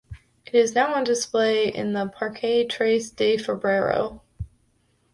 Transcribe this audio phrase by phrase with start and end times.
[0.47, 4.21] It is now on display in the Parque Tres de Febrero.